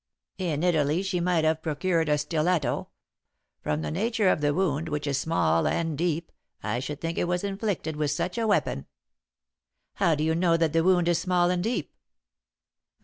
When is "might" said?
1.19-1.43